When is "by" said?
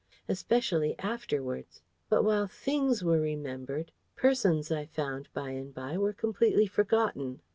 5.31-5.51, 5.75-5.95